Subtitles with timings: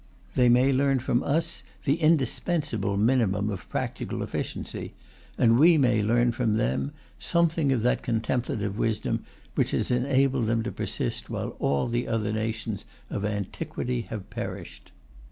[0.33, 4.95] They may learn from us the indispensable minimum of practical efficiency,
[5.37, 10.63] and we may learn from them something of that contemplative wisdom which has enabled them
[10.63, 14.91] to persist while all the other nations of antiquity have perished.